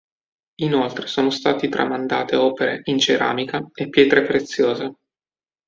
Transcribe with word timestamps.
Inoltre 0.63 1.05
sono 1.05 1.29
stati 1.29 1.69
tramandate 1.69 2.35
opere 2.35 2.81
in 2.85 2.97
ceramica 2.97 3.61
e 3.71 3.87
pietre 3.87 4.23
preziose. 4.23 4.95